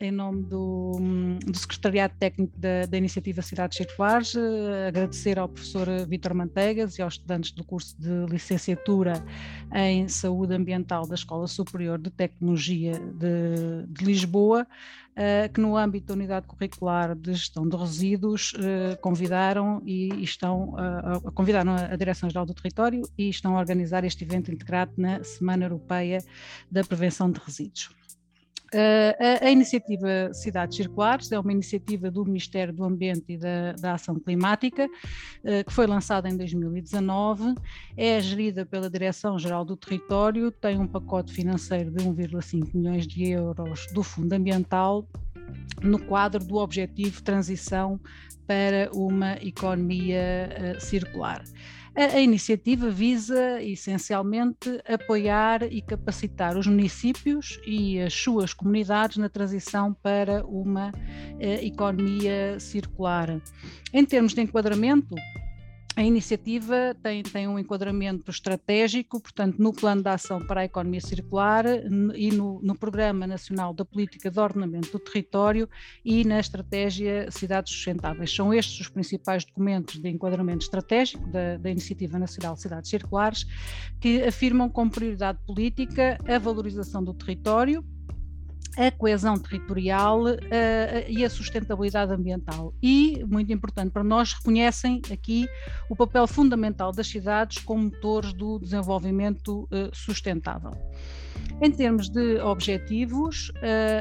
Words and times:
em 0.00 0.10
nome 0.10 0.42
do, 0.44 0.92
do 1.44 1.58
Secretariado 1.58 2.14
Técnico 2.18 2.52
da, 2.58 2.86
da 2.86 2.96
Iniciativa 2.96 3.42
Cidades 3.42 3.76
Circulares, 3.76 4.34
uh, 4.34 4.88
agradecer 4.88 5.38
ao 5.38 5.48
professor 5.48 5.86
Vítor 6.06 6.34
Manteigas 6.34 6.98
e 6.98 7.02
aos 7.02 7.14
estudantes 7.14 7.50
do 7.52 7.64
curso 7.64 7.96
de 7.98 8.26
licenciatura 8.26 9.24
em 9.74 10.08
Saúde 10.08 10.54
Ambiental 10.54 11.06
da 11.06 11.14
Escola 11.14 11.46
Superior 11.46 11.98
de 11.98 12.10
Tecnologia 12.10 12.98
de, 12.98 13.86
de 13.88 14.04
Lisboa, 14.04 14.66
uh, 14.66 15.52
que 15.52 15.60
no 15.60 15.76
âmbito 15.76 16.06
da 16.08 16.14
Unidade 16.14 16.46
Curricular 16.46 17.14
de 17.14 17.34
Gestão 17.34 17.68
de 17.68 17.76
Resíduos 17.76 18.54
convidaram 19.00 19.82
e, 19.84 20.08
estão 20.22 20.74
convidaram 21.34 21.74
a 21.74 21.96
Direção-Geral 21.96 22.46
do 22.46 22.54
Território 22.54 23.02
e 23.16 23.28
estão 23.28 23.56
a 23.56 23.60
organizar 23.60 24.04
este 24.04 24.24
evento 24.24 24.52
integrado 24.52 24.92
na 24.96 25.22
Semana 25.22 25.64
Europeia 25.64 26.22
da 26.70 26.82
Prevenção 26.84 27.30
de 27.30 27.40
Resíduos. 27.40 27.90
Uh, 28.74 29.42
a, 29.42 29.46
a, 29.46 29.50
iniciativa 29.50 30.34
Cidades 30.34 30.76
Circulares 30.76 31.30
é 31.30 31.38
uma 31.38 31.52
iniciativa 31.52 32.10
do 32.10 32.24
Ministério 32.24 32.74
do 32.74 32.82
Ambiente 32.82 33.24
e 33.28 33.36
da, 33.36 33.72
da 33.72 33.94
Ação 33.94 34.18
Climática, 34.18 34.86
uh, 34.86 35.64
que 35.64 35.72
foi 35.72 35.86
lançada 35.86 36.28
em 36.28 36.36
2019, 36.36 37.54
é 37.96 38.20
gerida 38.20 38.66
pela 38.66 38.90
Direção-Geral 38.90 39.64
do 39.64 39.76
Território, 39.76 40.50
tem 40.50 40.80
um 40.80 40.86
pacote 40.86 41.32
financeiro 41.32 41.92
de 41.92 42.04
1,5 42.04 42.74
milhões 42.74 43.06
de 43.06 43.30
euros 43.30 43.86
do 43.92 44.02
Fundo 44.02 44.32
Ambiental 44.32 45.06
no 45.80 46.00
quadro 46.00 46.44
do 46.44 46.56
objetivo 46.56 47.22
Transição 47.22 48.00
para 48.48 48.90
uma 48.92 49.34
Economia 49.34 50.76
uh, 50.76 50.80
Circular. 50.80 51.44
A, 51.96 52.16
a, 52.16 52.20
iniciativa 52.20 52.90
visa 52.90 53.62
essencialmente 53.62 54.82
apoiar 54.86 55.62
e 55.62 55.80
capacitar 55.80 56.58
os 56.58 56.66
municípios 56.66 57.58
e 57.66 57.98
as 57.98 58.12
suas 58.12 58.52
comunidades 58.52 59.16
na 59.16 59.30
transição 59.30 59.94
para 59.94 60.44
uma 60.44 60.92
eh, 61.40 61.64
economia 61.64 62.60
circular. 62.60 63.40
Em 63.94 64.04
termos 64.04 64.34
de 64.34 64.42
enquadramento, 64.42 65.14
a 65.96 66.02
iniciativa 66.02 66.94
tem, 67.02 67.22
tem 67.22 67.48
um 67.48 67.58
enquadramento 67.58 68.30
estratégico, 68.30 69.18
portanto, 69.18 69.56
no 69.58 69.72
Plano 69.72 70.02
de 70.02 70.10
Ação 70.10 70.46
para 70.46 70.60
a 70.60 70.64
Economia 70.66 71.00
Circular 71.00 71.64
e 72.14 72.30
no, 72.30 72.60
no 72.60 72.78
Programa 72.78 73.26
Nacional 73.26 73.72
da 73.72 73.82
Política 73.82 74.30
de 74.30 74.38
Ordenamento 74.38 74.92
do 74.92 74.98
Território 74.98 75.66
e 76.04 76.22
na 76.22 76.38
Estratégia 76.38 77.30
Cidades 77.30 77.72
Sustentáveis. 77.72 78.30
São 78.30 78.52
estes 78.52 78.80
os 78.80 78.88
principais 78.90 79.46
documentos 79.46 79.98
de 79.98 80.10
enquadramento 80.10 80.64
estratégico 80.64 81.26
da, 81.30 81.56
da 81.56 81.70
Iniciativa 81.70 82.18
Nacional 82.18 82.56
de 82.56 82.60
Cidades 82.60 82.90
Circulares, 82.90 83.46
que 83.98 84.22
afirmam 84.22 84.68
como 84.68 84.90
prioridade 84.90 85.38
política 85.46 86.18
a 86.28 86.38
valorização 86.38 87.02
do 87.02 87.14
território, 87.14 87.82
a 88.76 88.90
coesão 88.90 89.38
territorial 89.38 90.24
uh, 90.24 90.36
e 91.08 91.24
a 91.24 91.30
sustentabilidade 91.30 92.12
ambiental. 92.12 92.74
E, 92.82 93.24
muito 93.26 93.52
importante 93.52 93.90
para 93.90 94.04
nós, 94.04 94.32
reconhecem 94.34 95.00
aqui 95.10 95.48
o 95.88 95.96
papel 95.96 96.26
fundamental 96.26 96.92
das 96.92 97.06
cidades 97.06 97.62
como 97.62 97.84
motores 97.84 98.32
do 98.32 98.58
desenvolvimento 98.58 99.62
uh, 99.64 99.94
sustentável. 99.94 100.72
Em 101.60 101.70
termos 101.70 102.10
de 102.10 102.38
objetivos, 102.40 103.50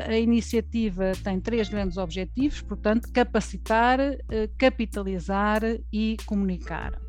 a 0.07 0.17
iniciativa 0.17 1.13
tem 1.23 1.39
três 1.39 1.69
grandes 1.69 1.97
objetivos, 1.97 2.61
portanto, 2.61 3.09
capacitar, 3.13 3.97
capitalizar 4.57 5.61
e 5.91 6.17
comunicar. 6.25 7.04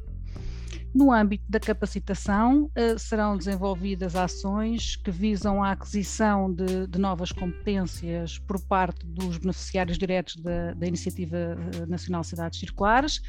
No 0.97 1.13
âmbito 1.13 1.45
da 1.47 1.61
capacitação, 1.61 2.71
uh, 2.75 2.99
serão 2.99 3.37
desenvolvidas 3.37 4.17
ações 4.17 4.97
que 4.97 5.11
visam 5.11 5.63
a 5.63 5.73
aquisição 5.73 6.51
de, 6.51 6.87
de 6.87 6.99
novas 6.99 7.31
competências 7.31 8.39
por 8.39 8.59
parte 8.63 9.05
dos 9.05 9.37
beneficiários 9.37 9.99
diretos 9.99 10.37
da, 10.37 10.73
da 10.73 10.87
Iniciativa 10.87 11.37
eh, 11.37 11.85
Nacional 11.87 12.25
Cidades 12.25 12.59
Circulares, 12.59 13.21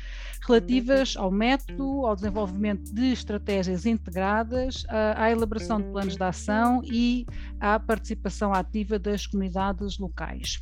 relativas 0.48 1.16
ao 1.18 1.30
método, 1.30 2.06
ao 2.06 2.16
desenvolvimento 2.16 2.94
de 2.94 3.12
estratégias 3.12 3.86
integradas, 3.86 4.86
à 4.88 5.30
elaboração 5.30 5.82
de 5.82 5.92
planos 5.92 6.16
de 6.16 6.24
ação 6.24 6.82
e 6.86 7.26
à 7.60 7.78
participação 7.78 8.54
ativa 8.54 8.98
das 8.98 9.28
comunidades 9.28 9.98
locais. 9.98 10.62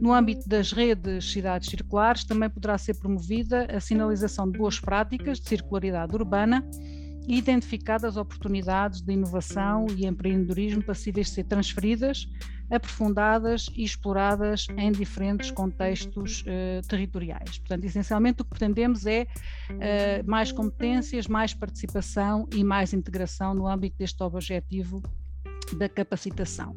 No 0.00 0.12
âmbito 0.12 0.48
das 0.48 0.70
redes 0.70 1.32
cidades 1.32 1.68
circulares, 1.68 2.22
também 2.22 2.48
poderá 2.48 2.78
ser 2.78 2.94
promovida 2.94 3.66
a 3.74 3.80
sinalização 3.80 4.48
de 4.48 4.56
boas 4.56 4.78
práticas 4.78 5.40
de 5.40 5.48
circularidade 5.48 6.14
urbana 6.14 6.27
urbana 6.28 6.62
identificadas 7.26 8.16
oportunidades 8.16 9.02
de 9.02 9.12
inovação 9.12 9.86
e 9.94 10.06
empreendedorismo 10.06 10.82
passíveis 10.82 11.26
de 11.26 11.34
ser 11.34 11.44
transferidas, 11.44 12.26
aprofundadas 12.70 13.66
e 13.74 13.84
exploradas 13.84 14.66
em 14.78 14.90
diferentes 14.90 15.50
contextos 15.50 16.42
uh, 16.42 16.86
territoriais. 16.88 17.58
Portanto, 17.58 17.84
essencialmente 17.84 18.40
o 18.40 18.44
que 18.44 18.50
pretendemos 18.50 19.04
é 19.04 19.24
uh, 19.24 20.30
mais 20.30 20.52
competências, 20.52 21.26
mais 21.26 21.52
participação 21.52 22.48
e 22.54 22.64
mais 22.64 22.94
integração 22.94 23.54
no 23.54 23.68
âmbito 23.68 23.98
deste 23.98 24.22
objetivo 24.22 25.02
da 25.76 25.88
capacitação. 25.88 26.74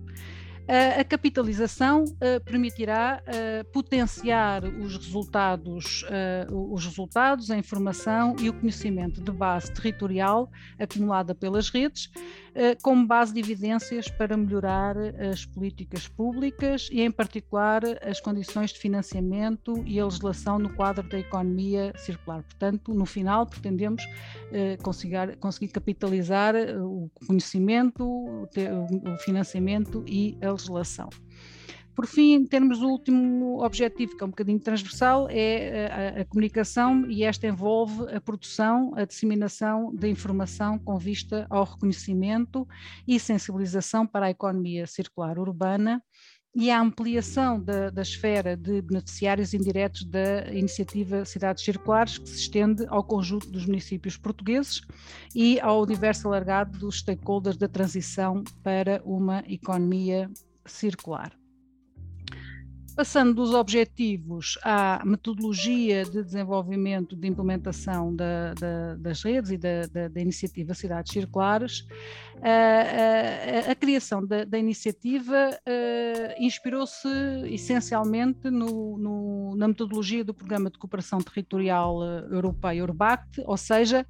A 0.68 1.04
capitalização 1.04 2.04
uh, 2.06 2.44
permitirá 2.46 3.22
uh, 3.22 3.72
potenciar 3.72 4.64
os 4.64 4.96
resultados, 4.96 6.04
uh, 6.50 6.74
os 6.74 6.86
resultados, 6.86 7.52
a 7.52 7.58
informação 7.58 8.36
e 8.40 8.48
o 8.48 8.54
conhecimento 8.54 9.22
de 9.22 9.32
base 9.32 9.72
territorial 9.74 10.50
acumulada 10.80 11.36
pelas 11.36 11.70
redes, 11.70 12.10
como 12.82 13.08
base 13.08 13.34
de 13.34 13.40
evidências 13.40 14.10
para 14.10 14.36
melhorar 14.36 14.98
as 15.32 15.46
políticas 15.46 16.06
públicas 16.06 16.90
e, 16.92 17.02
em 17.02 17.10
particular, 17.10 17.82
as 18.02 18.20
condições 18.20 18.72
de 18.74 18.80
financiamento 18.80 19.82
e 19.86 19.98
a 19.98 20.04
legislação 20.04 20.60
no 20.60 20.70
quadro 20.74 21.08
da 21.08 21.18
economia 21.18 21.94
circular. 21.96 22.44
Portanto, 22.44 22.94
no 22.94 23.06
final, 23.06 23.46
pretendemos 23.46 24.04
conseguir, 24.84 25.38
conseguir 25.38 25.70
capitalizar 25.70 26.54
o 26.78 27.10
conhecimento, 27.26 28.04
o 28.04 29.18
financiamento 29.20 30.04
e 30.06 30.38
a 30.42 30.51
legislação. 30.52 31.10
Por 31.94 32.08
fim, 32.08 32.34
em 32.34 32.46
termos 32.46 32.80
do 32.80 32.88
último 32.88 33.64
objetivo, 33.64 34.16
que 34.16 34.24
é 34.24 34.26
um 34.26 34.30
bocadinho 34.30 34.60
transversal, 34.60 35.28
é 35.30 36.14
a, 36.18 36.22
a, 36.22 36.26
comunicação 36.26 37.10
e 37.10 37.24
esta 37.24 37.48
envolve 37.48 38.10
a 38.16 38.22
produção, 38.22 38.94
a 38.96 39.04
disseminação 39.04 39.94
da 39.94 40.08
informação 40.08 40.80
com 40.80 40.98
vista 40.98 41.46
ao 41.50 41.66
reconhecimento 41.66 42.66
e 43.06 43.20
sensibilização 43.20 44.08
para 44.08 44.28
a 44.28 44.30
economia 44.30 44.88
circular 44.88 45.38
urbana 45.38 46.02
e 46.54 46.70
a 46.70 46.82
ampliação 46.82 47.60
da, 47.62 47.90
da, 47.90 48.02
esfera 48.02 48.58
de 48.58 48.82
beneficiários 48.82 49.54
indiretos 49.54 50.04
da 50.04 50.52
iniciativa 50.52 51.24
Cidades 51.24 51.64
Circulares, 51.64 52.18
que 52.18 52.30
se 52.30 52.42
estende 52.42 52.86
ao 52.90 53.04
conjunto 53.04 53.50
dos 53.50 53.66
municípios 53.66 54.18
portugueses 54.18 54.82
e 55.34 55.60
ao 55.62 55.82
universo 55.82 56.28
alargado 56.28 56.78
dos 56.78 57.00
stakeholders 57.00 57.58
da 57.58 57.70
transição 57.70 58.44
para 58.62 59.02
uma 59.06 59.44
economia 59.48 60.30
circular. 60.66 61.41
Passando 62.96 63.34
dos 63.34 63.54
objetivos 63.54 64.58
à 64.64 65.02
metodologia 65.06 66.04
de 66.04 66.24
desenvolvimento 66.24 67.16
de 67.16 67.28
implementação 67.28 68.14
da, 68.14 68.54
da, 68.54 68.96
das 68.96 69.24
redes 69.24 69.52
e 69.52 69.58
da, 69.58 70.08
da, 70.10 70.22
iniciativa 70.22 70.74
Cidades 70.74 71.14
Circulares, 71.14 71.88
a, 72.42 73.68
a, 73.70 73.72
a 73.72 73.76
criação 73.76 74.26
da, 74.26 74.58
iniciativa 74.58 75.52
uh, 75.52 76.44
inspirou-se 76.44 77.08
essencialmente 77.50 78.50
no, 78.50 78.98
no, 78.98 79.56
na 79.56 79.68
metodologia 79.68 80.24
do 80.24 80.34
Programa 80.34 80.70
de 80.70 80.78
Cooperação 80.78 81.20
Territorial 81.20 82.04
eh, 82.04 82.28
Europeia, 82.32 82.84
URBACT, 82.84 83.44
ou 83.46 83.58
seja, 83.58 84.06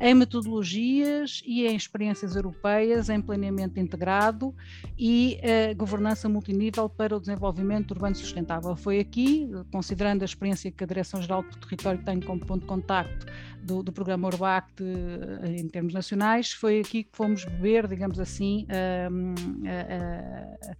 em 0.00 0.14
metodologias 0.14 1.42
e 1.44 1.66
em 1.66 1.76
experiências 1.76 2.36
europeias 2.36 3.08
em 3.08 3.20
planeamento 3.20 3.78
integrado 3.78 4.54
e 4.98 5.38
governança 5.76 6.28
multinível 6.28 6.88
para 6.88 7.16
o 7.16 7.20
desenvolvimento 7.20 7.92
urbano 7.92 8.14
sustentável. 8.24 8.74
Foi 8.76 8.98
aqui, 8.98 9.48
considerando 9.70 10.22
a 10.22 10.24
experiência 10.24 10.70
que 10.70 10.82
a 10.82 10.86
Direção-Geral 10.86 11.42
do 11.42 11.56
Território 11.58 12.02
tem 12.02 12.20
como 12.20 12.44
ponto 12.44 12.62
de 12.62 12.66
contacto 12.66 13.26
do, 13.62 13.82
do 13.82 13.92
programa 13.92 14.28
Urbact 14.28 14.82
eh, 14.82 15.60
em 15.60 15.68
termos 15.68 15.94
nacionais, 15.94 16.52
foi 16.52 16.80
aqui 16.80 17.04
que 17.04 17.10
fomos 17.12 17.44
beber, 17.44 17.88
digamos 17.88 18.20
assim, 18.20 18.66
a, 18.68 19.08
a, 19.70 20.72
a 20.72 20.74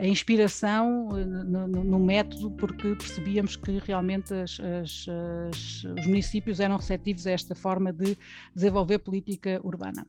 inspiração 0.00 1.08
eh, 1.16 1.24
no, 1.24 1.66
no, 1.66 1.98
método, 1.98 2.50
porque 2.52 2.94
percebíamos 2.94 3.56
que 3.56 3.78
realmente 3.78 4.32
as, 4.34 4.58
as, 4.60 5.06
as, 5.48 5.84
os 5.98 6.06
municípios 6.06 6.60
eram 6.60 6.76
receptivos 6.76 7.26
a 7.26 7.30
esta 7.30 7.54
forma 7.54 7.92
de 7.92 8.16
desenvolver 8.54 8.98
política 8.98 9.60
urbana. 9.64 10.06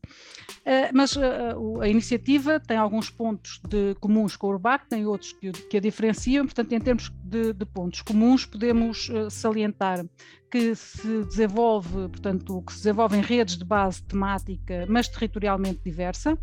Uh, 0.66 0.90
mas 0.94 1.16
uh, 1.16 1.82
a 1.82 1.88
iniciativa 1.88 2.60
tem 2.60 2.78
alguns 2.78 3.10
pontos 3.10 3.60
de, 3.68 3.96
comuns 3.96 4.36
com 4.36 4.48
o 4.48 4.50
Urbact, 4.52 4.90
tem 4.90 5.06
outros 5.06 5.34
que, 5.34 5.52
que 5.52 5.78
a 5.78 5.80
diferenciam, 5.80 6.46
portanto, 6.46 6.74
em 6.74 6.80
termos 6.80 7.10
de, 7.34 7.52
de 7.52 7.66
pontos 7.66 8.02
comuns, 8.02 8.46
podemos 8.46 9.10
uh, 9.10 9.30
salientar 9.30 10.06
que 10.52 10.76
se 10.76 11.24
desenvolve, 11.24 12.10
portanto, 12.10 12.62
que 12.62 12.74
se 12.74 12.78
desenvolve 12.78 13.18
em 13.18 13.22
redes 13.22 13.58
de 13.58 13.66
base 13.66 14.04
temática, 14.04 14.86
mas 14.88 15.08
territorialmente 15.08 15.82
diversa, 15.84 16.38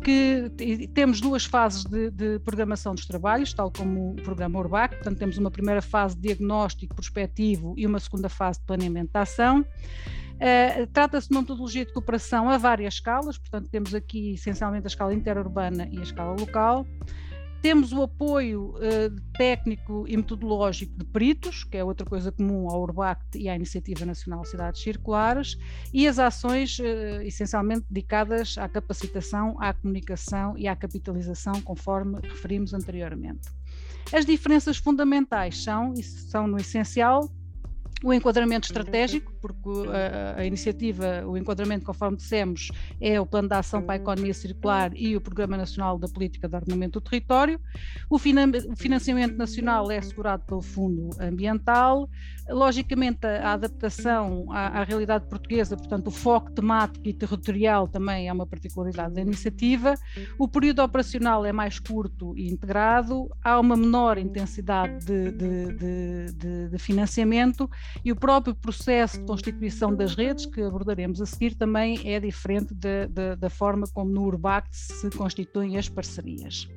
que 0.00 0.48
temos 0.94 1.20
duas 1.20 1.44
fases 1.44 1.82
de, 1.84 2.08
de, 2.12 2.38
programação 2.38 2.94
dos 2.94 3.04
trabalhos, 3.04 3.52
tal 3.52 3.72
como 3.72 4.12
o 4.12 4.14
programa 4.22 4.60
URBAC, 4.60 4.94
portanto, 4.94 5.18
temos 5.18 5.38
uma 5.38 5.50
primeira 5.50 5.82
fase 5.82 6.14
de 6.14 6.22
diagnóstico 6.22 6.94
prospectivo 6.94 7.74
e 7.76 7.84
uma 7.84 7.98
segunda 7.98 8.28
fase 8.28 8.60
de 8.60 8.66
planeamento 8.66 9.10
da 9.12 9.22
ação. 9.22 9.62
Uh, 9.62 10.86
Trata-se 10.92 11.28
de 11.28 11.34
uma 11.34 11.40
metodologia 11.40 11.84
de 11.84 11.92
cooperação 11.92 12.48
a 12.48 12.56
várias 12.58 12.94
escalas, 12.94 13.38
portanto, 13.38 13.68
temos 13.68 13.92
aqui 13.92 14.34
essencialmente 14.34 14.86
a 14.86 14.86
escala 14.86 15.12
interurbana 15.12 15.88
e 15.90 15.98
a 15.98 16.02
escala 16.02 16.36
local. 16.38 16.86
Temos 17.60 17.92
o 17.92 18.02
apoio 18.02 18.74
uh, 18.76 19.20
técnico 19.36 20.04
e 20.06 20.16
metodológico 20.16 20.96
de 20.96 21.04
peritos, 21.04 21.64
que 21.64 21.76
é 21.76 21.82
outra 21.82 22.06
coisa 22.06 22.30
comum 22.30 22.70
ao 22.70 22.80
URBACT 22.82 23.36
e 23.36 23.48
à 23.48 23.56
Iniciativa 23.56 24.06
Nacional 24.06 24.42
de 24.42 24.50
Cidades 24.50 24.80
Circulares, 24.80 25.58
e 25.92 26.06
as 26.06 26.20
ações 26.20 26.78
uh, 26.78 27.20
essencialmente 27.22 27.84
dedicadas 27.90 28.56
à 28.58 28.68
capacitação, 28.68 29.60
à 29.60 29.74
comunicação 29.74 30.56
e 30.56 30.68
à 30.68 30.76
capitalização, 30.76 31.60
conforme 31.62 32.20
referimos 32.22 32.72
anteriormente. 32.72 33.48
As 34.12 34.24
diferenças 34.24 34.78
fundamentais 34.78 35.62
são, 35.62 35.92
e 35.94 36.02
são 36.02 36.46
no 36.46 36.58
essencial, 36.58 37.28
o 38.02 38.12
enquadramento 38.12 38.66
estratégico, 38.66 39.32
porque 39.40 39.68
a, 39.88 40.40
a, 40.40 40.44
iniciativa, 40.44 41.24
o 41.26 41.36
enquadramento, 41.36 41.84
conforme 41.84 42.16
dissemos, 42.16 42.70
é 43.00 43.20
o 43.20 43.26
Plano 43.26 43.48
de 43.48 43.54
Ação 43.54 43.82
para 43.82 43.94
a 43.94 43.96
Economia 43.96 44.34
Circular 44.34 44.92
e 44.94 45.16
o 45.16 45.20
Programa 45.20 45.56
Nacional 45.56 45.98
da 45.98 46.08
Política 46.08 46.48
de 46.48 46.54
Ordenamento 46.54 47.00
do 47.00 47.04
Território. 47.04 47.60
O, 48.08 48.16
o 48.16 48.76
financiamento 48.76 49.36
nacional 49.36 49.90
é 49.90 49.98
assegurado 49.98 50.44
pelo 50.44 50.62
Fundo 50.62 51.10
Ambiental. 51.20 52.08
Logicamente, 52.48 53.26
a, 53.26 53.50
a 53.50 53.52
adaptação 53.54 54.46
à, 54.50 54.80
à, 54.80 54.84
realidade 54.84 55.26
portuguesa, 55.26 55.76
portanto, 55.76 56.06
o 56.06 56.10
foco 56.10 56.50
temático 56.52 57.06
e 57.08 57.12
territorial 57.12 57.88
também 57.88 58.28
é 58.28 58.32
uma 58.32 58.46
particularidade 58.46 59.14
da 59.14 59.20
iniciativa. 59.20 59.94
O 60.38 60.48
período 60.48 60.82
operacional 60.82 61.44
é 61.44 61.52
mais 61.52 61.78
curto 61.78 62.36
e 62.36 62.48
integrado. 62.48 63.28
Há 63.42 63.58
uma 63.58 63.76
menor 63.76 64.18
intensidade 64.18 65.04
de, 65.04 65.32
de, 65.32 66.32
de, 66.32 66.68
de 66.68 66.78
financiamento 66.78 67.68
e 68.04 68.12
o 68.12 68.16
próprio 68.16 68.54
processo 68.54 69.18
de 69.18 69.26
constituição 69.26 69.94
das 69.94 70.14
redes, 70.14 70.46
que 70.46 70.62
abordaremos 70.62 71.20
a 71.20 71.26
seguir, 71.26 71.54
também 71.54 72.00
é 72.04 72.20
diferente 72.20 72.74
de, 72.74 73.06
de, 73.08 73.36
da 73.36 73.50
forma 73.50 73.86
como 73.92 74.10
no 74.10 74.24
URBACT 74.24 74.76
se 74.76 75.10
constituem 75.10 75.76
as 75.76 75.88
parcerias. 75.88 76.68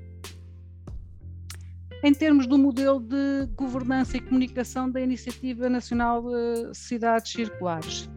Em 2.04 2.14
termos 2.14 2.48
do 2.48 2.58
modelo 2.58 3.00
de 3.00 3.46
governança 3.56 4.18
e 4.18 4.22
comunicação 4.22 4.90
da 4.90 5.00
Iniciativa 5.00 5.70
Nacional 5.70 6.24
de 6.24 6.74
Cidades 6.74 7.32
Circulares, 7.32 8.10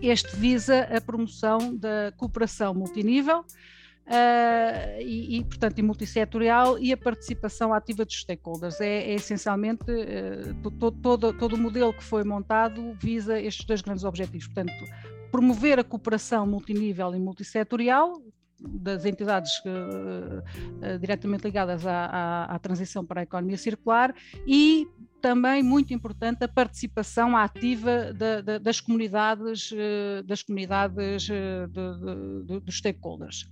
este 0.00 0.36
visa 0.36 0.82
a 0.82 1.00
promoção 1.00 1.76
da 1.76 2.12
cooperação 2.16 2.72
multinível, 2.72 3.44
Uh, 4.06 5.02
e, 5.02 5.38
e, 5.38 5.44
portanto, 5.44 5.80
e 5.80 5.82
multissetorial 5.82 6.78
e 6.78 6.92
a 6.92 6.96
participação 6.96 7.74
ativa 7.74 8.04
dos 8.04 8.20
stakeholders. 8.20 8.80
É, 8.80 9.10
é 9.10 9.14
essencialmente 9.14 9.84
uh, 9.90 10.70
todo, 10.78 10.92
todo, 10.92 11.32
todo 11.32 11.54
o 11.54 11.58
modelo 11.58 11.92
que 11.92 12.04
foi 12.04 12.22
montado 12.22 12.96
visa 13.00 13.40
estes 13.40 13.66
dois 13.66 13.82
grandes 13.82 14.04
objetivos. 14.04 14.46
Portanto, 14.46 14.84
promover 15.32 15.80
a 15.80 15.84
cooperação 15.84 16.46
multinível 16.46 17.16
e 17.16 17.18
multissetorial 17.18 18.22
das 18.60 19.04
entidades 19.04 19.50
uh, 19.58 20.98
diretamente 21.00 21.42
ligadas 21.42 21.84
à, 21.84 22.06
à, 22.06 22.54
à, 22.54 22.58
transição 22.60 23.04
para 23.04 23.22
a 23.22 23.24
economia 23.24 23.58
circular 23.58 24.14
e 24.46 24.86
também 25.20 25.64
muito 25.64 25.92
importante 25.92 26.44
a 26.44 26.48
participação 26.48 27.36
ativa 27.36 28.12
da, 28.14 28.40
da, 28.40 28.58
das 28.58 28.80
comunidades 28.80 29.72
das 30.24 30.42
comunidades 30.42 31.24
de, 31.24 31.32
de, 31.68 32.44
de, 32.44 32.60
dos 32.60 32.78
stakeholders. 32.78 33.48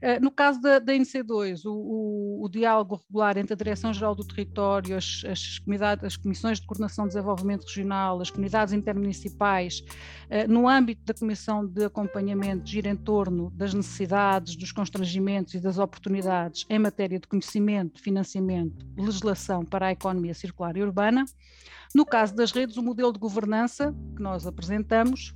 Eh, 0.00 0.20
no 0.20 0.30
caso 0.30 0.60
da, 0.60 0.78
da 0.78 0.92
NC2, 0.92 1.64
o, 1.64 1.70
o, 1.70 2.44
o, 2.44 2.48
diálogo 2.48 2.96
regular 2.96 3.38
entre 3.38 3.54
a 3.54 3.56
Direção-Geral 3.56 4.14
do 4.14 4.24
Território, 4.24 4.96
as, 4.96 5.22
as, 5.26 5.60
as, 6.02 6.16
comissões 6.16 6.60
de 6.60 6.66
coordenação 6.66 7.06
de 7.06 7.14
desenvolvimento 7.14 7.64
regional, 7.64 8.20
as 8.20 8.30
comunidades 8.30 8.74
intermunicipais, 8.74 9.82
eh, 10.28 10.46
no 10.46 10.68
âmbito 10.68 11.02
da 11.04 11.14
Comissão 11.14 11.66
de 11.66 11.84
Acompanhamento, 11.84 12.68
gira 12.68 12.88
em 12.88 12.96
torno 12.96 13.50
das 13.50 13.72
necessidades, 13.72 14.54
dos 14.56 14.70
constrangimentos 14.70 15.54
e 15.54 15.60
das 15.60 15.78
oportunidades 15.78 16.66
em 16.68 16.78
matéria 16.78 17.18
de 17.18 17.26
conhecimento, 17.26 18.00
financiamento, 18.00 18.86
legislação 18.96 19.64
para 19.64 19.86
a 19.86 19.92
economia 19.92 20.34
circular 20.34 20.76
e 20.76 20.82
urbana. 20.82 21.24
No 21.94 22.04
caso 22.04 22.34
das 22.34 22.52
redes, 22.52 22.76
o 22.76 22.82
modelo 22.82 23.12
de 23.12 23.18
governança 23.18 23.94
que 24.14 24.22
nós 24.22 24.46
apresentamos 24.46 25.34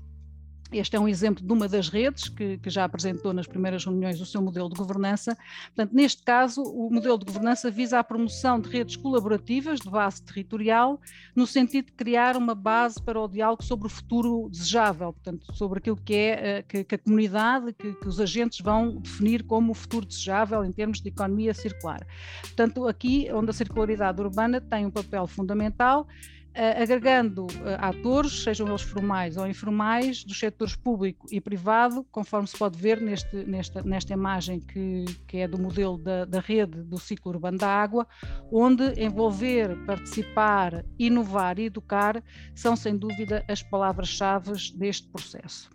este 0.72 0.96
é 0.96 1.00
um 1.00 1.08
exemplo 1.08 1.44
de 1.44 1.52
uma 1.52 1.68
das 1.68 1.88
redes 1.88 2.28
que, 2.28 2.58
que, 2.58 2.70
já 2.70 2.84
apresentou 2.84 3.32
nas 3.32 3.46
primeiras 3.46 3.84
reuniões 3.84 4.20
o 4.20 4.26
seu 4.26 4.40
modelo 4.40 4.68
de 4.68 4.76
governança. 4.76 5.36
Portanto, 5.74 5.94
neste 5.94 6.22
caso, 6.22 6.62
o 6.62 6.90
modelo 6.92 7.18
de 7.18 7.24
governança 7.24 7.70
visa 7.70 7.98
a 7.98 8.04
promoção 8.04 8.60
de 8.60 8.68
redes 8.68 8.96
colaborativas 8.96 9.80
de 9.80 9.90
base 9.90 10.22
territorial, 10.22 11.00
no 11.34 11.46
sentido 11.46 11.86
de 11.86 11.92
criar 11.92 12.36
uma 12.36 12.54
base 12.54 13.02
para 13.02 13.20
o 13.20 13.28
diálogo 13.28 13.62
sobre 13.62 13.86
o 13.86 13.90
futuro 13.90 14.48
desejável, 14.50 15.12
portanto, 15.12 15.54
sobre 15.54 15.78
aquilo 15.78 15.96
que 15.96 16.14
é 16.14 16.58
eh, 16.58 16.62
que, 16.62 16.84
que 16.84 16.94
a 16.94 16.98
comunidade, 16.98 17.72
que, 17.72 17.92
que, 17.92 18.08
os 18.08 18.20
agentes 18.20 18.60
vão 18.60 18.96
definir 18.96 19.42
como 19.44 19.72
o 19.72 19.74
futuro 19.74 20.06
desejável 20.06 20.64
em 20.64 20.72
termos 20.72 21.00
de 21.00 21.08
economia 21.08 21.54
circular. 21.54 22.06
Portanto, 22.42 22.86
aqui 22.86 23.28
onde 23.32 23.50
a 23.50 23.52
circularidade 23.52 24.20
urbana 24.20 24.60
tem 24.60 24.86
um 24.86 24.90
papel 24.90 25.26
fundamental 25.26 26.06
agregando 26.54 27.44
uh, 27.46 27.48
atores, 27.78 28.42
sejam 28.42 28.68
eles 28.68 28.82
formais 28.82 29.36
ou 29.36 29.46
informais, 29.46 30.24
dos 30.24 30.38
setores 30.38 30.74
público 30.74 31.26
e 31.30 31.40
privado, 31.40 32.04
conforme 32.10 32.46
se 32.46 32.56
pode 32.56 32.78
ver 32.78 33.00
neste, 33.00 33.44
nesta, 33.44 33.82
nesta 33.82 34.12
imagem 34.12 34.60
que, 34.60 35.04
que 35.26 35.38
é 35.38 35.48
do 35.48 35.60
modelo 35.60 35.96
da, 35.98 36.24
da 36.24 36.40
rede 36.40 36.82
do 36.82 36.98
ciclo 36.98 37.32
urbano 37.32 37.58
da 37.58 37.68
água, 37.68 38.06
onde 38.50 39.00
envolver, 39.00 39.76
participar, 39.86 40.84
inovar 40.98 41.58
e 41.58 41.66
educar 41.66 42.22
são, 42.54 42.74
sem 42.74 42.96
dúvida, 42.96 43.44
as 43.48 43.62
palavras-chave 43.62 44.52
deste 44.76 45.08
processo. 45.08 45.70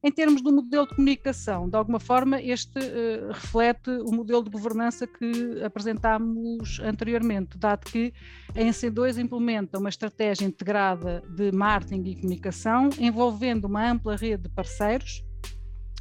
Em 0.00 0.12
termos 0.12 0.40
do 0.42 0.52
modelo 0.52 0.86
de 0.86 0.94
comunicação, 0.94 1.68
de 1.68 1.76
alguma 1.76 1.98
forma, 1.98 2.40
este 2.40 2.78
uh, 2.78 3.32
reflete 3.32 3.90
o 3.90 4.12
modelo 4.12 4.44
de 4.44 4.50
governança 4.50 5.08
que 5.08 5.60
apresentámos 5.64 6.78
anteriormente, 6.84 7.58
dado 7.58 7.84
que 7.84 8.14
a 8.50 8.60
NC2 8.60 9.18
implementa 9.18 9.76
uma 9.76 9.88
estratégia 9.88 10.46
integrada 10.46 11.20
de 11.34 11.50
marketing 11.50 12.10
e 12.10 12.14
comunicação, 12.14 12.90
envolvendo 12.96 13.64
uma 13.64 13.90
ampla 13.90 14.14
rede 14.14 14.44
de 14.44 14.48
parceiros 14.50 15.24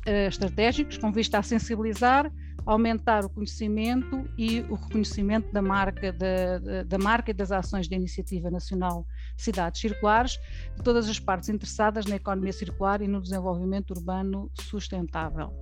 uh, 0.08 0.28
estratégicos, 0.28 1.00
com 1.00 1.12
vista 1.12 1.40
a 1.40 1.42
sensibilizar, 1.42 2.32
aumentar 2.68 3.26
o 3.26 3.30
conhecimento 3.30 4.30
e 4.38 4.60
o 4.70 4.76
reconhecimento 4.76 5.52
da 5.52 5.62
marca, 5.62 6.14
da, 6.14 6.84
da 6.84 6.98
marca 7.00 7.32
e 7.32 7.34
das 7.34 7.52
ações 7.52 7.88
da 7.88 7.96
Iniciativa 7.96 8.52
Nacional 8.52 9.08
Cidades 9.38 9.80
Circulares, 9.80 10.40
de 10.76 10.84
todas 10.84 11.08
as 11.08 11.20
partes 11.20 11.50
interessadas 11.50 12.06
na 12.06 12.16
economia 12.16 12.52
circular 12.52 13.02
e 13.02 13.08
no 13.08 13.22
desenvolvimento 13.22 13.92
urbano 13.92 14.52
sustentável. 14.54 15.54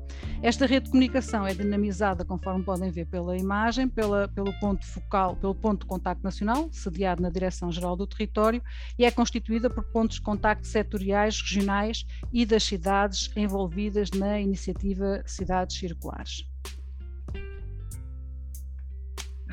Esta 0.41 0.65
rede 0.65 0.86
de 0.86 0.91
comunicação 0.91 1.46
é 1.46 1.53
dinamizada, 1.53 2.24
conforme 2.24 2.63
podem 2.63 2.89
ver 2.89 3.05
pela 3.05 3.38
imagem, 3.38 3.88
pela, 3.88 4.27
pelo 4.29 4.51
ponto 4.60 4.86
focal, 4.86 5.36
pelo 5.36 5.53
ponto 5.53 5.82
de 5.82 5.88
contacto 5.88 6.24
nacional, 6.24 6.70
sediado 6.72 7.22
na 7.22 7.29
Direção-Geral 7.29 7.96
do 7.96 8.08
Território, 8.08 8.62
e 8.98 9.05
é 9.05 9.12
constituída 9.12 9.70
por 9.70 9.84
pontos 9.91 10.15
de 10.15 10.22
contacto 10.22 10.65
setoriais, 10.65 11.41
regionais 11.41 12.05
e 12.32 12.46
das 12.46 12.63
cidades 12.63 13.29
envolvidas 13.36 14.10
na 14.12 14.39
iniciativa 14.39 15.22
Cidades 15.25 15.77
Circulares 15.77 16.46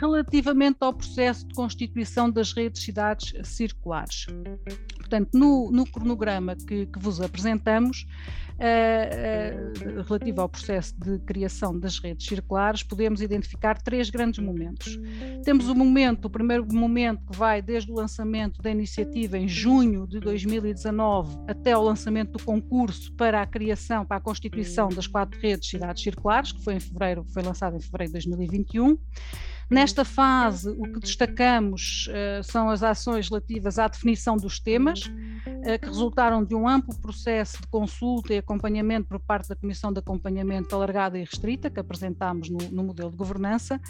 relativamente 0.02 0.78
ao 0.80 0.92
processo 0.92 1.47
de 1.47 1.54
constituição 1.54 2.28
das 2.28 2.52
redes 2.52 2.82
cidades 2.82 3.32
circulares. 3.49 4.26
Portanto, 4.97 5.30
no, 5.32 5.71
no 5.71 5.87
cronograma 5.87 6.56
que, 6.56 6.87
que, 6.87 6.99
vos 6.99 7.21
apresentamos, 7.21 8.04
uh, 8.59 9.99
uh, 9.99 10.02
relativo 10.02 10.40
ao 10.40 10.49
processo 10.49 10.92
de 10.99 11.21
criação 11.21 11.78
das 11.78 12.00
redes 12.00 12.26
circulares, 12.26 12.82
podemos 12.82 13.23
identificar 13.23 13.80
três 13.80 14.11
grandes 14.11 14.44
momentos. 14.44 14.99
Temos 15.44 15.68
o 15.68 15.75
momento, 15.75 16.25
o 16.25 16.30
primeiro 16.30 16.66
momento 16.75 17.25
que 17.30 17.38
vai 17.38 17.62
desde 17.62 17.92
o 17.92 17.94
lançamento 17.94 18.61
da 18.61 18.71
iniciativa 18.71 19.38
em 19.38 19.47
junho 19.47 20.04
de 20.09 20.18
2019 20.18 21.44
até 21.47 21.78
o 21.78 21.82
lançamento 21.82 22.32
do 22.32 22.42
concurso 22.42 23.12
para 23.12 23.40
a 23.40 23.47
criação, 23.47 24.04
para 24.04 24.16
a 24.16 24.21
constituição 24.21 24.88
das 24.88 25.06
quatro 25.06 25.38
redes 25.38 25.68
cidades 25.68 26.02
circulares, 26.02 26.50
que 26.50 26.64
foi 26.64 26.75
em 26.75 26.80
fevereiro, 26.80 27.25
foi 27.32 27.42
lançado 27.44 27.76
em 27.76 27.80
fevereiro 27.80 28.09
de 28.09 28.30
2021. 28.30 28.99
Nesta 29.73 30.05
fase, 30.05 30.69
o 30.69 30.83
que 30.83 31.00
destacamos 31.00 32.07
uh, 32.09 32.45
são 32.45 32.69
as 32.69 32.83
ações 32.83 33.31
relativas 33.31 33.79
à 33.79 33.88
definição 33.88 34.37
dos 34.37 34.61
temas, 34.61 35.11
que 35.81 35.87
resultaram 35.87 36.45
de 36.45 36.55
um 36.57 36.69
amplo 36.69 36.93
processo 37.00 37.61
de 37.61 37.69
consulta 37.69 38.35
e 38.35 38.38
acompanhamento 38.38 39.09
por 39.09 39.21
parte 39.21 39.49
da 39.49 39.57
Comissão 39.57 39.93
de 39.93 40.00
Acompanhamento 40.00 40.75
Alargada 40.75 41.17
e 41.17 41.21
Restrita, 41.21 41.71
que 41.71 41.79
apresentámos 41.79 42.49
no, 42.49 42.59
no 42.71 42.83
modelo 42.83 43.11
de 43.11 43.17
governança. 43.17 43.81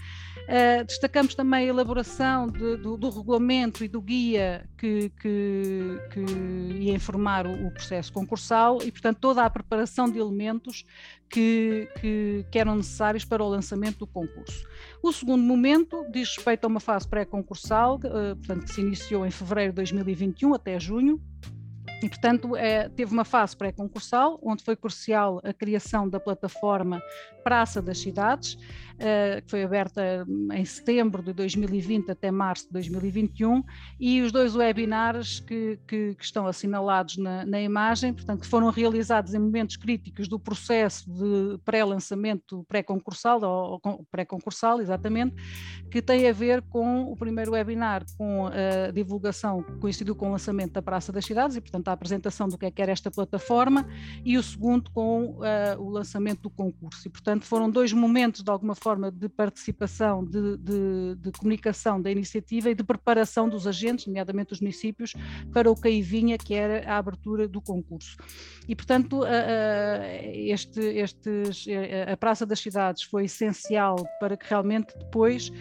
destacamos 0.87 1.35
também 1.35 1.65
a 1.65 1.69
elaboração 1.69 2.47
de, 2.47 2.77
do, 2.77 2.97
do, 2.99 3.09
regulamento 3.09 3.83
e 3.85 3.89
do 3.89 4.03
guia 4.03 4.69
que, 4.77 5.11
que, 5.19 5.99
que 6.11 6.21
ia 6.21 6.95
informar 6.95 7.47
o, 7.47 7.67
o 7.67 7.71
processo 7.71 8.13
concursal 8.13 8.79
e, 8.83 8.93
portanto, 8.93 9.19
toda 9.19 9.43
a 9.43 9.49
preparação 9.49 10.11
de 10.11 10.19
elementos 10.19 10.85
que, 11.33 11.89
que, 11.99 12.47
que, 12.51 12.59
eram 12.59 12.77
necessários 12.77 13.25
para 13.25 13.43
o 13.43 13.49
lançamento 13.49 14.01
do 14.01 14.07
concurso. 14.07 14.69
O 15.03 15.11
segundo 15.13 15.43
momento 15.43 16.05
diz 16.13 16.37
respeito 16.37 16.67
a 16.67 16.69
uma 16.69 16.79
fase 16.79 17.09
pré-concursal, 17.09 17.97
uh, 17.97 18.37
portanto, 18.37 18.67
que 18.67 18.73
se 18.73 18.83
iniciou 18.83 19.25
em 19.25 19.31
fevereiro 19.31 19.73
de 19.73 19.77
2021 19.77 20.55
até 20.55 20.79
junho, 20.79 21.19
e, 22.03 22.09
portanto, 22.09 22.57
é, 22.57 22.89
teve 22.89 23.13
uma 23.13 23.25
fase 23.25 23.57
pré-concursal, 23.57 24.39
onde 24.43 24.63
foi 24.63 24.75
crucial 24.77 25.41
a 25.45 25.53
criação 25.53 26.09
da 26.09 26.19
plataforma 26.19 27.01
Praça 27.45 27.81
das 27.81 27.99
Cidades, 27.99 28.59
que 29.45 29.51
foi 29.51 29.63
aberta 29.63 30.27
em 30.53 30.65
setembro 30.65 31.23
de 31.23 31.33
2020 31.33 32.11
até 32.11 32.31
março 32.31 32.67
de 32.67 32.73
2021, 32.73 33.63
e 33.99 34.21
os 34.21 34.33
dois 34.33 34.55
webinars 34.55 35.41
que, 35.41 35.79
que, 35.87 36.15
que 36.15 36.25
estão 36.25 36.47
assinalados 36.47 37.17
na, 37.17 37.45
na, 37.45 37.61
imagem, 37.61 38.13
portanto, 38.13 38.41
que 38.41 38.47
foram 38.47 38.71
realizados 38.71 39.35
em 39.35 39.39
momentos 39.39 39.77
críticos 39.77 40.29
do 40.29 40.39
processo 40.39 41.11
de 41.11 41.59
pré-lançamento 41.65 42.65
pré-concursal, 42.69 43.41
ou 43.43 43.81
pré-concursal, 44.11 44.81
exatamente, 44.81 45.35
que 45.91 46.01
tem 46.01 46.29
a 46.29 46.33
ver 46.33 46.63
com 46.63 47.03
o 47.05 47.17
primeiro 47.17 47.53
webinar, 47.53 48.05
com 48.17 48.47
a 48.47 48.91
divulgação, 48.91 49.63
coincidiu 49.81 50.15
com 50.15 50.29
o 50.29 50.33
lançamento 50.33 50.73
da 50.73 50.83
Praça 50.83 51.13
das 51.13 51.25
Cidades, 51.25 51.57
e, 51.57 51.61
portanto, 51.61 51.89
a 51.89 51.93
apresentação 51.93 52.49
do 52.49 52.57
que 52.57 52.67
é 52.67 52.71
que 52.71 52.83
era 52.83 52.93
esta 52.93 53.11
plataforma, 53.11 53.87
e 54.25 54.37
o 54.37 54.43
segundo 54.43 54.91
com 54.91 55.37
uh, 55.39 55.81
o 55.81 55.91
lançamento 55.91 56.43
do 56.43 56.51
concurso. 56.51 57.07
E, 57.07 57.11
portanto, 57.11 57.45
foram 57.45 57.71
dois 57.71 57.93
momentos, 57.93 58.43
de 58.43 58.51
alguma 58.51 58.75
forma 58.83 59.11
de 59.11 59.29
participação, 59.29 60.25
de, 60.25 60.57
de, 60.57 61.15
de, 61.17 61.33
comunicação 61.33 62.01
da 62.01 62.11
iniciativa 62.11 62.71
e 62.71 62.75
de 62.75 62.83
preparação 62.83 63.49
dos 63.49 63.67
agentes, 63.67 64.07
nomeadamente 64.07 64.53
os 64.53 64.61
municípios, 64.61 65.15
para 65.53 65.71
o 65.71 65.75
que 65.75 65.89
aí 65.89 66.03
vinha, 66.03 66.37
que 66.37 66.55
era 66.55 66.91
a 66.91 66.99
abertura 66.99 67.47
do 67.47 67.61
concurso. 67.61 68.17
E, 68.69 68.75
portanto, 68.75 69.23
este, 70.33 70.81
estes, 70.81 71.67
a 72.11 72.17
Praça 72.17 72.45
das 72.45 72.61
Cidades 72.61 73.03
foi 73.03 73.25
essencial 73.25 73.97
para 74.19 74.37
que 74.37 74.49
realmente 74.49 74.97
depois, 74.99 75.53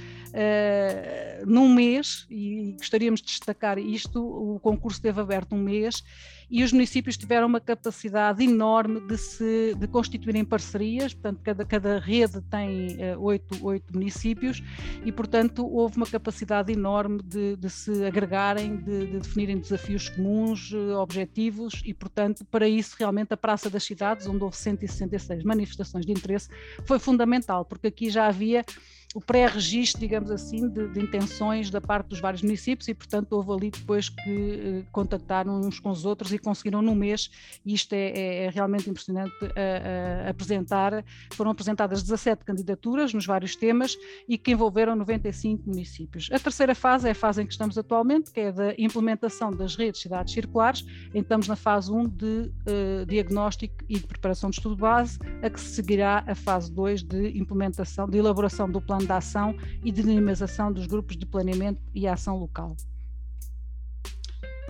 num 1.46 1.74
mês, 1.74 2.26
e 2.30 2.76
gostaríamos 2.78 3.22
de 3.22 3.28
destacar 3.28 3.78
isto, 3.78 4.22
o 4.22 4.60
concurso 4.60 4.98
esteve 4.98 5.20
aberto 5.20 5.54
um 5.54 5.62
mês 5.62 6.04
e 6.52 6.64
os 6.64 6.74
municípios 6.74 7.16
tiveram 7.16 7.48
uma 7.48 7.62
capacidade 7.62 8.44
enorme 8.44 9.00
de 9.00 9.18
se 9.18 9.74
de 9.74 9.88
constituírem 9.88 10.44
parcerias, 10.44 11.14
portanto, 11.14 11.40
cada, 11.42 11.66
cada 11.66 11.98
rede 11.98 12.42
tem 12.42 12.98
uh, 12.98 13.22
oito, 13.22 13.66
oito 13.66 13.94
municípios 13.94 14.62
e, 15.06 15.14
portanto, 15.14 15.66
houve 15.66 15.96
uma 15.96 16.06
capacidade 16.06 16.74
enorme 16.74 17.22
de, 17.24 17.56
de 17.56 17.70
se 17.70 18.04
agregarem, 18.04 18.76
de, 18.76 19.08
de, 19.08 19.20
definirem 19.20 19.60
desafios 19.60 20.10
comuns, 20.10 20.74
uh, 20.74 20.98
objetivos 20.98 21.82
e, 21.86 21.94
portanto, 21.94 22.44
para 22.44 22.68
isso, 22.68 22.98
realmente, 23.00 23.34
a 23.34 23.38
Praça 23.38 23.70
das 23.70 23.86
Cidades, 23.86 24.28
onde 24.28 24.44
houve 24.44 24.58
166 24.58 25.46
manifestações 25.46 26.06
de 26.06 26.12
interesse, 26.12 26.50
foi 26.86 27.00
fundamental, 27.00 27.64
porque 27.64 27.88
aqui 27.88 28.10
já 28.10 28.28
havia 28.28 28.66
o 29.13 29.20
pré-registro, 29.20 30.00
digamos 30.00 30.32
assim, 30.32 30.70
de, 30.70 30.88
de, 30.88 31.01
intenções 31.01 31.70
da 31.70 31.82
parte 31.82 32.08
dos 32.08 32.20
vários 32.20 32.41
municípios 32.41 32.88
e, 32.88 32.94
portanto, 32.94 33.34
houve 33.34 33.51
ali 33.51 33.72
depois 33.72 34.08
que 34.08 34.22
eh, 34.30 34.84
contactaram 34.91 35.60
uns 35.60 35.80
com 35.80 35.89
os 35.89 36.06
outros 36.06 36.32
e 36.32 36.39
conseguiram 36.39 36.82
no 36.82 36.96
mês, 36.96 37.30
e 37.65 37.74
isto 37.74 37.94
é, 37.94 38.10
é, 38.10 38.46
é 38.46 38.50
realmente 38.50 38.89
impressionante 38.89 39.34
a, 39.44 40.27
a 40.27 40.30
apresentar, 40.30 41.03
foram 41.34 41.51
apresentadas 41.51 42.01
17 42.03 42.46
candidaturas 42.46 43.13
nos 43.13 43.25
vários 43.25 43.56
temas 43.56 43.98
e 44.30 44.38
que 44.38 44.51
envolveram 44.51 44.96
95 44.96 45.68
municípios. 45.68 46.30
A 46.32 46.39
terceira 46.39 46.74
fase 46.74 47.08
é 47.08 47.12
a 47.12 47.15
fase 47.15 47.41
em 47.41 47.46
que 47.46 47.51
estamos 47.51 47.77
atualmente, 47.77 48.32
que 48.32 48.39
é 48.39 48.51
da 48.51 48.74
implementação 48.77 49.51
das 49.51 49.75
redes 49.75 50.01
cidades 50.01 50.34
circulares, 50.34 50.86
estamos 51.13 51.48
na 51.48 51.56
fase 51.58 51.91
1 51.91 52.08
de 52.08 52.25
uh, 52.25 53.06
diagnóstico 53.06 53.75
e 53.89 54.00
de 54.00 54.08
preparação 54.08 54.50
de 54.50 54.56
estudo 54.58 54.75
base, 54.75 55.20
a 55.41 55.50
que 55.50 55.60
se 55.60 55.75
seguirá 55.75 56.24
a 56.25 56.36
fase 56.36 56.72
2 56.72 57.03
de 57.03 57.38
implementação, 57.38 58.08
de 58.08 58.18
elaboração 58.18 58.70
do 58.70 58.80
plano 58.80 59.00
plano 59.01 59.05
de 59.05 59.12
ação 59.12 59.55
e 59.84 59.91
dinamização 59.91 60.72
dos 60.72 60.86
grupos 60.86 61.17
de 61.17 61.25
planeamento 61.25 61.81
e 61.93 62.08
ação 62.08 62.38
local. 62.38 62.75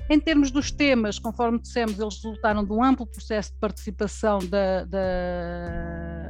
Em 0.10 0.20
termos 0.20 0.52
dos 0.52 0.72
temas, 0.72 1.18
conforme 1.18 1.60
dissemos, 1.60 1.98
eles 2.00 2.16
resultaram 2.16 2.66
de 2.66 2.72
um 2.72 2.84
amplo 2.84 3.06
processo 3.06 3.54
de 3.54 3.60
participação 3.60 4.40
da, 4.40 4.84
da 4.84 6.21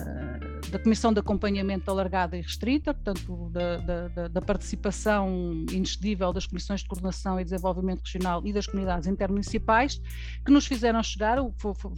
da 0.72 0.80
Comissão 0.80 1.12
de 1.12 1.20
Acompanhamento 1.20 1.92
Alargada 1.92 2.38
e 2.38 2.42
Restrita, 2.42 2.94
portanto, 2.94 3.50
da, 3.52 3.78
da, 3.78 4.28
da, 4.30 4.42
participação 4.42 5.66
inexcedível 5.70 6.32
das 6.32 6.48
Comissões 6.48 6.82
de 6.82 6.88
Coordenação 6.88 7.40
e 7.40 7.44
Desenvolvimento 7.44 8.02
Regional 8.06 8.42
e 8.46 8.54
das 8.54 8.66
comunidades 8.66 9.06
intermunicipais, 9.06 10.02
que 10.46 10.52
nos 10.52 10.66
fizeram 10.66 11.04
chegar, 11.04 11.38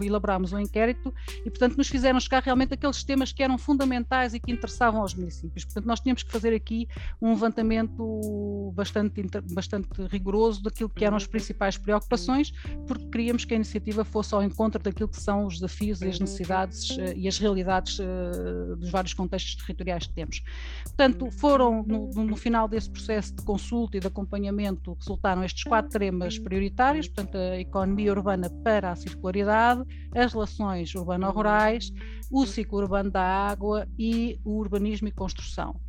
elaborámos 0.01 0.53
um 0.53 0.59
inquérito 0.59 1.13
e, 1.45 1.49
portanto, 1.51 1.77
nos 1.77 1.87
fizeram 1.87 2.19
chegar 2.19 2.41
realmente 2.41 2.73
aqueles 2.73 3.03
temas 3.03 3.31
que 3.31 3.43
eram 3.43 3.59
fundamentais 3.59 4.33
e 4.33 4.39
que 4.39 4.51
interessavam 4.51 5.01
aos 5.01 5.13
municípios. 5.13 5.65
Portanto, 5.65 5.85
nós 5.85 5.99
tínhamos 5.99 6.23
que 6.23 6.31
fazer 6.31 6.53
aqui 6.53 6.87
um 7.21 7.29
levantamento 7.29 8.73
bastante, 8.75 9.21
bastante 9.51 9.87
rigoroso 10.09 10.63
daquilo 10.63 10.89
que 10.89 11.05
eram 11.05 11.17
as 11.17 11.27
principais 11.27 11.77
preocupações, 11.77 12.51
porque 12.87 13.05
queríamos 13.05 13.45
que 13.45 13.53
a 13.53 13.55
iniciativa 13.55 14.03
fosse 14.03 14.33
ao 14.33 14.41
encontro 14.41 14.81
daquilo 14.81 15.09
que 15.09 15.21
são 15.21 15.45
os 15.45 15.55
desafios 15.55 16.01
e 16.01 16.07
as 16.07 16.19
necessidades 16.19 16.97
eh, 16.97 17.13
e 17.15 17.27
as 17.27 17.37
realidades 17.37 17.99
eh, 17.99 18.62
dos 18.77 18.89
vários 18.89 19.13
contextos 19.13 19.55
territoriais 19.55 20.07
que 20.07 20.13
temos. 20.13 20.43
Portanto, 20.83 21.29
foram 21.31 21.83
no, 21.83 22.09
no, 22.13 22.35
final 22.35 22.67
desse 22.67 22.89
processo 22.89 23.35
de 23.35 23.43
consulta 23.43 23.97
e 23.97 23.99
de 23.99 24.07
acompanhamento 24.07 24.93
resultaram 24.93 25.43
estes 25.43 25.63
quatro 25.63 25.99
temas 25.99 26.37
prioritários, 26.39 27.07
portanto, 27.07 27.37
a 27.37 27.59
economia 27.59 28.11
urbana 28.11 28.49
para 28.63 28.91
a 28.91 28.95
circularidade, 28.95 29.83
as 30.15 30.33
relações 30.33 30.93
urbano-rurais, 30.95 31.91
o 32.31 32.45
ciclo 32.45 32.79
urbano 32.79 33.11
da 33.11 33.21
água 33.21 33.87
e 33.97 34.39
o 34.43 34.57
urbanismo 34.57 35.07
e 35.07 35.11
construção. 35.11 35.79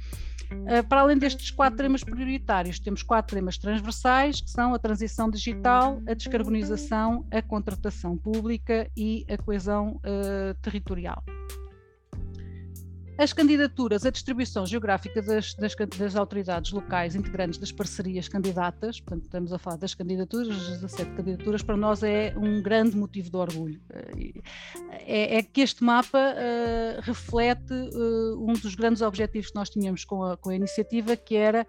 Uh, 0.53 0.87
para 0.89 1.01
além 1.01 1.19
destes 1.19 1.51
quatro 1.51 1.79
temas 1.79 2.05
prioritários, 2.05 2.79
temos 2.79 3.03
quatro 3.03 3.37
temas 3.37 3.59
transversais, 3.59 4.41
que 4.41 4.51
são 4.51 4.75
a 4.75 4.79
transição 4.79 5.31
digital, 5.31 6.01
a 6.07 6.15
descarbonização, 6.15 7.27
a 7.31 7.43
contratação 7.43 8.17
pública 8.17 8.91
e 8.97 9.25
a 9.29 9.37
coesão 9.37 10.01
uh, 10.05 10.55
territorial. 10.63 11.23
As 13.17 13.33
candidaturas, 13.33 14.05
a 14.05 14.11
distribuição 14.11 14.67
geográfica 14.67 15.23
das, 15.23 15.55
das, 15.55 15.75
das, 15.97 16.17
autoridades 16.17 16.73
locais 16.73 17.15
integrantes 17.15 17.59
das 17.61 17.71
parcerias 17.71 18.29
candidatas, 18.29 19.01
portanto, 19.01 19.25
estamos 19.25 19.53
a 19.53 19.59
falar 19.59 19.77
das 19.77 19.95
candidaturas, 19.95 20.49
as 20.49 20.81
17 20.81 21.11
candidaturas, 21.13 21.63
para 21.63 21.77
nós 21.77 22.03
é 22.03 22.35
um 22.37 22.61
grande 22.61 22.97
motivo 22.97 23.31
de 23.31 23.37
orgulho. 23.37 23.81
É, 24.91 25.39
é 25.39 25.43
que 25.43 25.61
este 25.61 25.85
mapa 25.85 26.19
uh, 26.19 27.01
reflete 27.03 27.73
uh, 27.73 28.51
um 28.51 28.53
dos 28.55 28.75
grandes 28.75 29.01
objetivos 29.01 29.51
que 29.51 29.55
nós 29.55 29.71
tínhamos 29.71 30.05
com 30.05 30.25
a, 30.25 30.37
com 30.37 30.51
a 30.51 30.57
iniciativa, 30.57 31.17
que 31.17 31.37
era 31.37 31.65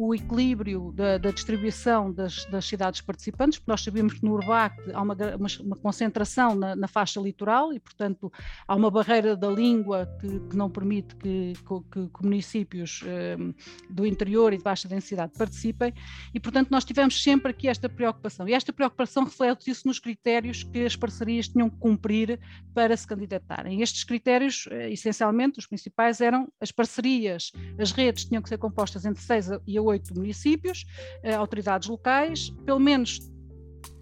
o 0.00 0.14
equilíbrio 0.14 0.92
da, 0.94 1.18
da 1.18 1.32
distribuição 1.32 2.12
das, 2.12 2.44
das, 2.44 2.64
cidades 2.64 3.00
participantes, 3.00 3.58
porque 3.58 3.68
nós 3.68 3.82
sabemos 3.82 4.14
que 4.14 4.24
no 4.24 4.34
Urbac 4.34 4.76
há 4.92 5.02
uma, 5.02 5.14
uma, 5.14 5.48
uma 5.60 5.76
concentração 5.76 6.54
na, 6.54 6.76
na, 6.76 6.86
faixa 6.86 7.20
litoral 7.20 7.72
e, 7.72 7.80
portanto, 7.80 8.32
há 8.68 8.76
uma 8.76 8.92
barreira 8.92 9.36
da 9.36 9.48
língua 9.48 10.08
que, 10.20 10.38
que 10.50 10.56
não 10.56 10.70
permite 10.70 11.16
que, 11.16 11.54
que, 11.90 12.08
que 12.10 12.22
municípios 12.22 13.02
um, 13.02 13.52
do 13.90 14.06
interior 14.06 14.52
e 14.52 14.58
de 14.58 14.62
baixa 14.62 14.86
densidade 14.86 15.32
participem 15.36 15.92
e, 16.32 16.38
portanto, 16.38 16.70
nós 16.70 16.84
tivemos 16.84 17.20
sempre 17.20 17.50
aqui 17.50 17.66
esta 17.66 17.88
preocupação. 17.88 18.48
E 18.48 18.54
esta 18.54 18.72
preocupação 18.72 19.24
reflete-se 19.24 19.84
nos 19.84 19.98
critérios 19.98 20.62
que 20.62 20.84
as 20.84 20.94
parcerias 20.94 21.48
tinham 21.48 21.68
que 21.68 21.76
cumprir 21.76 22.38
para 22.72 22.96
se 22.96 23.04
candidatarem. 23.04 23.82
Estes 23.82 24.04
critérios, 24.04 24.68
eh, 24.70 24.92
essencialmente, 24.92 25.58
os 25.58 25.66
principais 25.66 26.20
eram 26.20 26.46
as 26.60 26.70
parcerias, 26.70 27.50
as 27.76 27.90
redes 27.90 28.26
tinham 28.26 28.40
que 28.40 28.48
ser 28.48 28.58
compostas 28.58 29.04
entre 29.04 29.20
6 29.20 29.50
e 29.66 29.80
8 29.80 29.87
oito 29.88 30.14
municípios, 30.14 30.84
eh, 31.22 31.34
autoridades 31.34 31.88
locais, 31.88 32.50
pelo 32.64 32.78
menos 32.78 33.20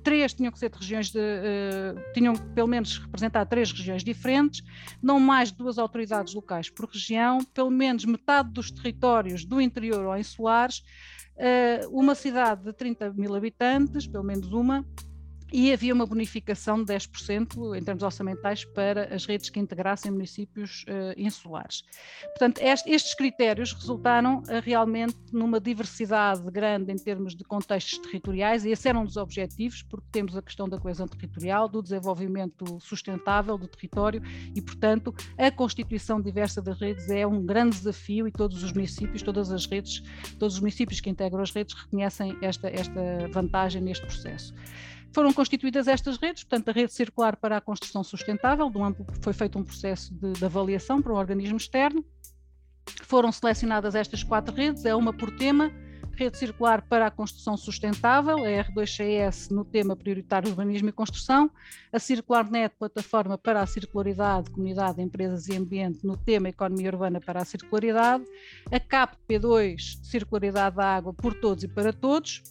três 0.06 0.32
tinham 0.32 0.52
que 0.52 0.58
ser 0.60 0.70
de 0.70 0.78
regiões 0.78 1.10
de, 1.10 1.18
uh, 1.18 2.12
tinham 2.14 2.34
pelo 2.54 2.68
menos 2.68 2.96
representar 2.96 3.44
três 3.44 3.72
regiões 3.72 4.04
diferentes, 4.04 4.62
não 5.02 5.18
mais 5.18 5.50
de 5.50 5.58
duas 5.58 5.78
autoridades 5.78 6.32
locais 6.32 6.70
por 6.70 6.88
região, 6.88 7.38
pelo 7.52 7.72
menos 7.72 8.04
metade 8.04 8.52
dos 8.52 8.70
territórios 8.70 9.44
do 9.44 9.60
interior 9.60 10.06
ou 10.06 10.16
insulares, 10.16 10.84
uh, 11.36 11.88
uma 11.90 12.14
cidade 12.14 12.62
de 12.62 12.72
30 12.72 13.12
mil 13.14 13.34
habitantes, 13.34 14.06
pelo 14.06 14.22
menos 14.22 14.52
uma, 14.52 14.86
e 15.52 15.72
havia 15.72 15.94
uma 15.94 16.06
bonificação 16.06 16.82
de 16.82 16.92
10% 16.92 17.76
em 17.76 17.82
termos 17.82 18.02
orçamentais 18.02 18.64
para 18.64 19.14
as 19.14 19.24
redes 19.24 19.48
que 19.48 19.60
integrassem 19.60 20.10
municípios 20.10 20.84
uh, 20.88 21.14
insulares. 21.16 21.84
Portanto, 22.30 22.58
este, 22.60 22.90
estes 22.90 23.14
critérios 23.14 23.72
resultaram 23.72 24.38
uh, 24.38 24.44
realmente 24.62 25.16
numa 25.32 25.60
diversidade 25.60 26.42
grande 26.50 26.92
em 26.92 26.96
termos 26.96 27.34
de 27.34 27.44
contextos 27.44 27.98
territoriais, 27.98 28.64
e 28.64 28.70
esse 28.70 28.88
era 28.88 28.98
um 28.98 29.04
dos 29.04 29.16
objetivos, 29.16 29.82
porque 29.82 30.06
temos 30.10 30.36
a 30.36 30.42
questão 30.42 30.68
da 30.68 30.78
coesão 30.78 31.06
territorial, 31.06 31.68
do 31.68 31.82
desenvolvimento 31.82 32.78
sustentável 32.80 33.56
do 33.56 33.68
território, 33.68 34.22
e, 34.54 34.60
portanto, 34.60 35.14
a 35.38 35.50
constituição 35.50 36.20
diversa 36.20 36.60
das 36.60 36.80
redes 36.80 37.08
é 37.08 37.26
um 37.26 37.44
grande 37.44 37.76
desafio, 37.76 38.26
e 38.26 38.32
todos 38.32 38.62
os 38.62 38.72
municípios, 38.72 39.22
todas 39.22 39.52
as 39.52 39.66
redes, 39.66 40.02
todos 40.38 40.54
os 40.54 40.60
municípios 40.60 41.00
que 41.00 41.10
integram 41.10 41.40
as 41.40 41.50
redes 41.50 41.74
reconhecem 41.74 42.36
esta, 42.42 42.68
esta 42.68 43.28
vantagem 43.32 43.80
neste 43.82 44.04
processo. 44.04 44.54
Foram 45.16 45.32
constituídas 45.32 45.88
estas 45.88 46.18
redes, 46.18 46.44
portanto, 46.44 46.68
a 46.68 46.72
rede 46.72 46.92
circular 46.92 47.36
para 47.36 47.56
a 47.56 47.60
construção 47.62 48.04
sustentável, 48.04 48.68
do 48.68 48.84
amplo, 48.84 49.06
foi 49.22 49.32
feito 49.32 49.58
um 49.58 49.64
processo 49.64 50.12
de, 50.12 50.34
de 50.34 50.44
avaliação 50.44 51.00
para 51.00 51.10
um 51.10 51.16
organismo 51.16 51.56
externo. 51.56 52.04
Foram 53.04 53.32
selecionadas 53.32 53.94
estas 53.94 54.22
quatro 54.22 54.54
redes, 54.54 54.84
é 54.84 54.94
uma 54.94 55.14
por 55.14 55.34
tema, 55.34 55.72
rede 56.12 56.36
circular 56.36 56.82
para 56.82 57.06
a 57.06 57.10
construção 57.10 57.56
sustentável, 57.56 58.44
a 58.44 58.46
R2CS 58.46 59.50
no 59.50 59.64
tema 59.64 59.96
prioritário 59.96 60.50
urbanismo 60.50 60.90
e 60.90 60.92
construção, 60.92 61.50
a 61.90 61.98
CircularNet, 61.98 62.74
plataforma 62.78 63.38
para 63.38 63.62
a 63.62 63.66
circularidade, 63.66 64.50
comunidade, 64.50 65.00
empresas 65.00 65.48
e 65.48 65.56
ambiente 65.56 66.06
no 66.06 66.18
tema 66.18 66.50
economia 66.50 66.90
urbana 66.90 67.22
para 67.22 67.40
a 67.40 67.44
circularidade, 67.46 68.22
a 68.70 68.78
CAP 68.78 69.16
P2, 69.26 69.78
circularidade 70.02 70.76
da 70.76 70.94
água 70.94 71.14
por 71.14 71.32
todos 71.32 71.64
e 71.64 71.68
para 71.68 71.90
todos, 71.90 72.42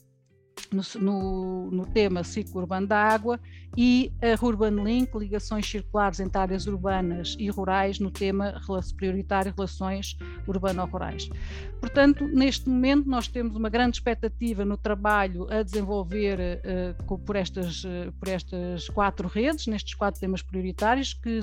no, 0.72 0.82
no, 1.00 1.72
no, 1.72 1.86
tema 1.86 2.24
ciclo 2.24 2.62
urbano 2.62 2.88
da 2.88 2.98
água 2.98 3.40
e 3.78 4.12
a 4.22 4.46
Urban 4.46 4.84
Link, 4.84 5.14
ligações 5.18 5.70
circulares 5.70 6.20
entre 6.20 6.38
áreas 6.40 6.66
urbanas 6.66 7.36
e 7.40 7.50
rurais, 7.50 8.00
no 8.00 8.10
tema 8.10 8.60
prioritário 8.98 9.54
relações 9.56 10.18
urbano-rurais. 10.48 11.30
Portanto, 11.80 12.26
neste 12.28 12.70
momento 12.70 13.10
nós 13.10 13.28
temos 13.28 13.56
uma 13.56 13.70
grande 13.70 13.98
expectativa 13.98 14.64
no 14.64 14.78
trabalho 14.78 15.48
a 15.52 15.62
desenvolver 15.62 16.40
uh, 17.00 17.18
por, 17.20 17.36
estas, 17.36 17.84
uh, 17.84 18.12
por 18.20 18.30
estas 18.30 18.90
quatro 18.90 19.28
redes, 19.28 19.68
nestes 19.68 19.94
quatro 19.94 20.20
temas 20.20 20.42
prioritários, 20.42 21.14
que 21.14 21.42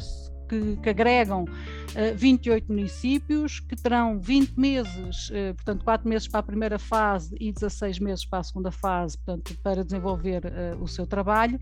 que, 0.52 0.76
que 0.82 0.90
agregam 0.90 1.44
uh, 1.44 1.48
eh, 1.94 2.12
28 2.12 2.70
municípios, 2.70 3.58
que 3.60 3.74
terão 3.74 4.20
20 4.20 4.58
meses, 4.58 5.30
uh, 5.30 5.54
portanto, 5.54 5.82
4 5.82 6.06
meses 6.06 6.28
para 6.28 6.40
a 6.40 6.42
primeira 6.42 6.78
fase 6.78 7.34
e 7.40 7.50
16 7.50 7.98
meses 7.98 8.26
para 8.26 8.40
a 8.40 8.42
segunda 8.42 8.70
fase, 8.70 9.16
portanto, 9.16 9.56
para 9.62 9.82
desenvolver 9.82 10.42
uh, 10.44 10.82
o 10.82 10.86
seu 10.86 11.06
trabalho 11.06 11.58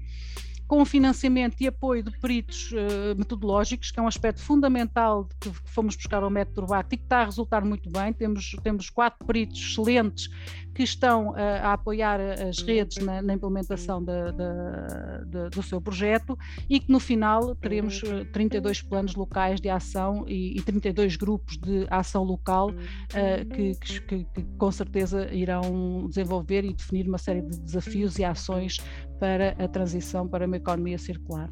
com 0.71 0.85
financiamento 0.85 1.61
e 1.61 1.67
apoio 1.67 2.01
de 2.01 2.17
peritos 2.21 2.71
uh, 2.71 3.19
metodológicos, 3.19 3.91
que 3.91 3.99
é 3.99 4.03
um 4.05 4.07
aspecto 4.07 4.41
fundamental 4.41 5.29
que 5.41 5.51
fomos 5.65 5.97
buscar 5.97 6.23
ao 6.23 6.31
método 6.31 6.61
Urbact 6.61 6.95
e 6.95 6.97
que 6.97 7.03
está 7.03 7.23
a 7.23 7.25
resultar 7.25 7.65
muito 7.65 7.91
bem. 7.91 8.13
Temos, 8.13 8.55
temos 8.63 8.89
quatro 8.89 9.27
peritos 9.27 9.61
excelentes 9.61 10.29
que 10.73 10.85
estão 10.85 11.31
uh, 11.31 11.35
a 11.63 11.73
apoiar 11.73 12.21
as 12.21 12.63
redes 12.63 13.05
na, 13.05 13.21
na 13.21 13.35
implementação 13.35 14.01
do 15.51 15.63
seu 15.65 15.81
projeto 15.81 16.39
e 16.69 16.79
que 16.79 16.93
no 16.93 17.01
final 17.01 17.57
teremos 17.57 18.01
32 18.33 18.79
eh, 18.79 18.89
planos 18.89 19.17
locais 19.17 19.61
de 19.61 19.69
ação 19.69 20.25
e, 20.29 20.57
e 20.57 20.63
32 20.63 21.17
grupos 21.17 21.57
de 21.59 21.85
ação 21.91 22.23
local 22.23 22.71
uh, 22.71 23.49
que, 23.53 23.75
que, 23.75 24.25
que, 24.25 24.45
com 24.57 24.71
certeza 24.71 25.29
irão 25.35 26.07
desenvolver 26.09 26.65
e 26.65 26.73
definir 26.73 27.09
uma 27.09 27.19
série 27.19 27.43
de 27.43 27.59
desafios 27.59 28.21
e 28.21 28.25
ações 28.25 28.79
para 29.19 29.51
a 29.63 29.69
transição 29.69 30.27
para 30.27 30.47
uma 30.47 30.57
economia 30.61 30.99
circular. 30.99 31.51